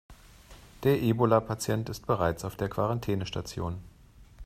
Der 0.81 0.99
Ebola-Patient 0.99 1.87
ist 1.89 2.07
bereits 2.07 2.43
auf 2.43 2.55
der 2.55 2.69
Quarantänestation. 2.69 3.83